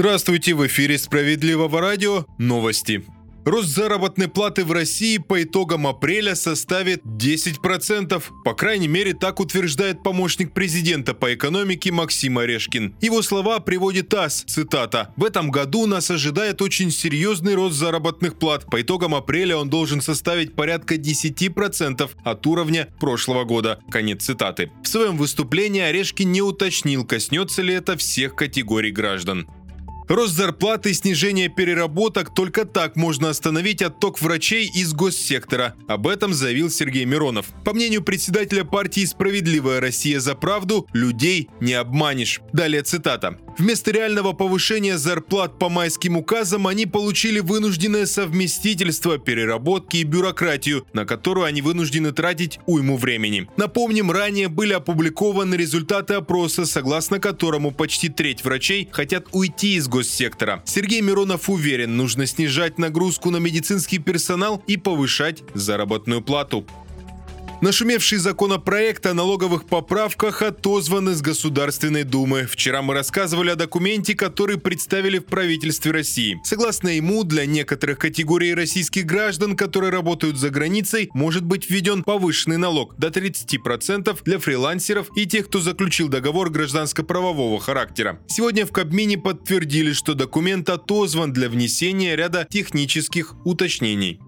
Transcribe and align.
Здравствуйте, 0.00 0.54
в 0.54 0.66
эфире 0.66 0.96
«Справедливого 0.96 1.78
радио» 1.78 2.24
новости. 2.38 3.04
Рост 3.44 3.68
заработной 3.68 4.28
платы 4.28 4.64
в 4.64 4.72
России 4.72 5.18
по 5.18 5.42
итогам 5.42 5.86
апреля 5.86 6.34
составит 6.34 7.04
10%. 7.04 8.22
По 8.42 8.54
крайней 8.54 8.88
мере, 8.88 9.12
так 9.12 9.40
утверждает 9.40 10.02
помощник 10.02 10.54
президента 10.54 11.12
по 11.12 11.34
экономике 11.34 11.92
Максим 11.92 12.38
Орешкин. 12.38 12.96
Его 13.02 13.20
слова 13.20 13.60
приводит 13.60 14.08
ТАСС, 14.08 14.44
цитата. 14.46 15.12
«В 15.16 15.24
этом 15.24 15.50
году 15.50 15.86
нас 15.86 16.10
ожидает 16.10 16.62
очень 16.62 16.90
серьезный 16.90 17.54
рост 17.54 17.76
заработных 17.76 18.38
плат. 18.38 18.64
По 18.70 18.80
итогам 18.80 19.14
апреля 19.14 19.58
он 19.58 19.68
должен 19.68 20.00
составить 20.00 20.54
порядка 20.54 20.94
10% 20.94 22.10
от 22.24 22.46
уровня 22.46 22.88
прошлого 23.00 23.44
года». 23.44 23.80
Конец 23.90 24.24
цитаты. 24.24 24.70
В 24.82 24.88
своем 24.88 25.18
выступлении 25.18 25.82
Орешкин 25.82 26.32
не 26.32 26.40
уточнил, 26.40 27.04
коснется 27.04 27.60
ли 27.60 27.74
это 27.74 27.98
всех 27.98 28.34
категорий 28.34 28.92
граждан. 28.92 29.46
Рост 30.10 30.34
зарплаты 30.34 30.90
и 30.90 30.94
снижение 30.94 31.48
переработок 31.48 32.34
только 32.34 32.64
так 32.64 32.96
можно 32.96 33.30
остановить 33.30 33.80
отток 33.80 34.20
врачей 34.20 34.66
из 34.66 34.92
госсектора. 34.92 35.76
Об 35.86 36.08
этом 36.08 36.34
заявил 36.34 36.68
Сергей 36.68 37.04
Миронов. 37.04 37.46
По 37.64 37.72
мнению 37.72 38.02
председателя 38.02 38.64
партии 38.64 39.04
«Справедливая 39.04 39.78
Россия 39.80 40.18
за 40.18 40.34
правду», 40.34 40.88
людей 40.92 41.48
не 41.60 41.74
обманешь. 41.74 42.40
Далее 42.52 42.82
цитата. 42.82 43.38
Вместо 43.56 43.92
реального 43.92 44.32
повышения 44.32 44.98
зарплат 44.98 45.58
по 45.58 45.68
майским 45.68 46.16
указам 46.16 46.66
они 46.66 46.86
получили 46.86 47.38
вынужденное 47.38 48.06
совместительство, 48.06 49.18
переработки 49.18 49.98
и 49.98 50.04
бюрократию, 50.04 50.86
на 50.92 51.04
которую 51.04 51.44
они 51.44 51.62
вынуждены 51.62 52.10
тратить 52.12 52.58
уйму 52.66 52.96
времени. 52.96 53.48
Напомним, 53.56 54.10
ранее 54.10 54.48
были 54.48 54.72
опубликованы 54.72 55.54
результаты 55.54 56.14
опроса, 56.14 56.66
согласно 56.66 57.20
которому 57.20 57.70
почти 57.70 58.08
треть 58.08 58.42
врачей 58.42 58.88
хотят 58.90 59.26
уйти 59.32 59.74
из 59.74 59.86
госсектора. 59.86 59.99
Сергей 60.64 61.00
Миронов 61.00 61.48
уверен, 61.50 61.96
нужно 61.96 62.26
снижать 62.26 62.78
нагрузку 62.78 63.30
на 63.30 63.38
медицинский 63.38 63.98
персонал 63.98 64.62
и 64.66 64.76
повышать 64.76 65.42
заработную 65.54 66.22
плату. 66.22 66.66
Нашумевший 67.62 68.16
законопроект 68.16 69.04
о 69.04 69.12
налоговых 69.12 69.66
поправках 69.66 70.40
отозван 70.40 71.10
из 71.10 71.20
Государственной 71.20 72.04
Думы. 72.04 72.46
Вчера 72.50 72.80
мы 72.80 72.94
рассказывали 72.94 73.50
о 73.50 73.54
документе, 73.54 74.14
который 74.14 74.56
представили 74.58 75.18
в 75.18 75.26
правительстве 75.26 75.92
России. 75.92 76.40
Согласно 76.42 76.88
ему, 76.88 77.22
для 77.22 77.44
некоторых 77.44 77.98
категорий 77.98 78.54
российских 78.54 79.04
граждан, 79.04 79.58
которые 79.58 79.92
работают 79.92 80.38
за 80.38 80.48
границей, 80.48 81.10
может 81.12 81.44
быть 81.44 81.68
введен 81.68 82.02
повышенный 82.02 82.56
налог 82.56 82.96
до 82.96 83.08
30% 83.08 84.18
для 84.24 84.38
фрилансеров 84.38 85.10
и 85.14 85.26
тех, 85.26 85.48
кто 85.48 85.60
заключил 85.60 86.08
договор 86.08 86.48
гражданско-правового 86.48 87.60
характера. 87.60 88.20
Сегодня 88.26 88.64
в 88.64 88.72
Кабмине 88.72 89.18
подтвердили, 89.18 89.92
что 89.92 90.14
документ 90.14 90.70
отозван 90.70 91.34
для 91.34 91.50
внесения 91.50 92.16
ряда 92.16 92.46
технических 92.48 93.34
уточнений. 93.44 94.18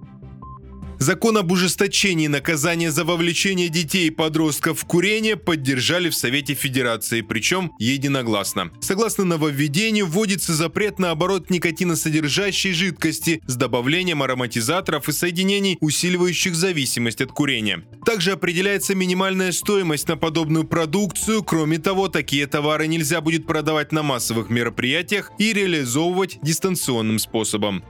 Закон 1.03 1.36
об 1.36 1.50
ужесточении 1.50 2.28
наказания 2.28 2.92
за 2.92 3.05
вовлечение 3.05 3.69
детей 3.69 4.06
и 4.06 4.11
подростков 4.11 4.78
в 4.78 4.84
курение 4.84 5.34
поддержали 5.34 6.08
в 6.08 6.14
Совете 6.14 6.55
Федерации, 6.55 7.22
причем 7.22 7.72
единогласно. 7.81 8.70
Согласно 8.81 9.25
нововведению, 9.25 10.06
вводится 10.06 10.55
запрет 10.55 11.00
на 11.00 11.11
оборот 11.11 11.50
никотиносодержащей 11.50 12.73
жидкости 12.73 13.42
с 13.48 13.56
добавлением 13.56 14.23
ароматизаторов 14.23 15.08
и 15.08 15.12
соединений, 15.12 15.77
усиливающих 15.80 16.55
зависимость 16.55 17.20
от 17.20 17.33
курения. 17.33 17.83
Также 18.06 18.30
определяется 18.30 18.95
минимальная 18.95 19.51
стоимость 19.51 20.07
на 20.07 20.17
подобную 20.17 20.62
продукцию. 20.62 21.42
Кроме 21.42 21.79
того, 21.79 22.07
такие 22.07 22.46
товары 22.46 22.86
нельзя 22.86 23.20
будет 23.20 23.45
продавать 23.45 23.91
на 23.91 24.05
массовых 24.05 24.51
мероприятиях 24.51 25.33
и 25.36 25.52
реализовывать 25.52 26.39
дистанционным 26.42 27.18
способом. 27.18 27.83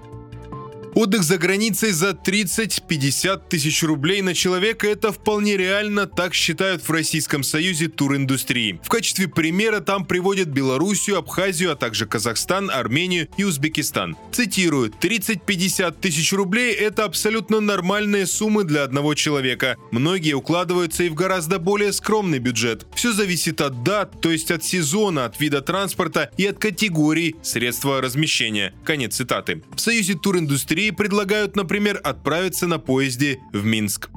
Отдых 1.03 1.25
за 1.25 1.37
границей 1.37 1.91
за 1.91 2.11
30-50 2.11 3.49
тысяч 3.49 3.83
рублей 3.83 4.23
на 4.23 4.35
человека– 4.35 4.87
это 4.89 5.11
вполне 5.11 5.57
реально, 5.57 6.07
так 6.07 6.33
считают 6.33 6.89
в 6.89 6.93
Российском 6.93 7.43
союзе 7.43 7.89
туриндустрии. 7.89 8.79
В 8.85 8.89
качестве 8.89 9.27
примера 9.27 9.81
там 9.81 10.05
приводят 10.05 10.47
Белоруссию, 10.47 11.19
Абхазию, 11.19 11.73
а 11.73 11.75
также 11.75 12.07
Казахстан, 12.07 12.71
Армению 12.71 13.27
и 13.37 13.43
Узбекистан. 13.43 14.17
Цитирую, 14.31 14.91
30-50 14.91 15.97
тысяч 16.01 16.33
рублей– 16.33 16.73
это 16.81 17.05
абсолютно 17.05 17.59
нормальные 17.59 18.29
суммы 18.29 18.63
для 18.63 18.85
одного 18.85 19.15
человека. 19.15 19.79
Многие 19.91 20.35
укладываются 20.35 21.03
и 21.03 21.09
в 21.09 21.15
гораздо 21.15 21.59
более 21.59 21.93
скромный 21.93 22.39
бюджет. 22.39 22.87
Все 22.95 23.13
зависит 23.13 23.61
от 23.61 23.83
дат, 23.83 24.21
то 24.21 24.31
есть 24.31 24.53
от 24.53 24.63
сезона, 24.63 25.25
от 25.25 25.41
вида 25.41 25.63
транспорта 25.63 26.31
и 26.37 26.47
от 26.47 26.59
категории 26.59 27.35
средства 27.43 28.01
размещения. 28.01 28.73
Конец 28.85 29.17
цитаты. 29.17 29.65
В 29.75 29.81
Союзе 29.81 30.15
туриндустрии 30.15 30.92
предлагают, 30.93 31.57
например, 31.57 32.01
отправиться 32.03 32.67
на 32.67 32.79
поезде 32.79 33.41
в 33.53 33.65
Минск. 33.65 34.11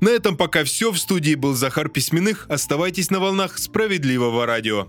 На 0.00 0.10
этом 0.10 0.36
пока 0.36 0.64
все. 0.64 0.92
В 0.92 0.98
студии 0.98 1.34
был 1.34 1.54
Захар 1.54 1.88
Письменных. 1.88 2.46
Оставайтесь 2.48 3.10
на 3.10 3.18
волнах 3.20 3.58
справедливого 3.58 4.44
радио. 4.46 4.88